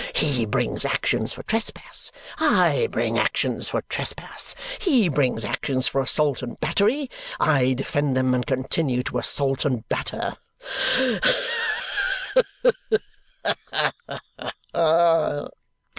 He 0.15 0.47
brings 0.47 0.83
actions 0.83 1.31
for 1.31 1.43
trespass; 1.43 2.11
I 2.39 2.87
bring 2.89 3.19
actions 3.19 3.69
for 3.69 3.83
trespass. 3.83 4.55
He 4.79 5.09
brings 5.09 5.45
actions 5.45 5.87
for 5.87 6.01
assault 6.01 6.41
and 6.41 6.59
battery; 6.59 7.07
I 7.39 7.73
defend 7.73 8.17
them 8.17 8.33
and 8.33 8.43
continue 8.43 9.03
to 9.03 9.19
assault 9.19 9.63
and 9.63 9.87
batter. 9.89 10.37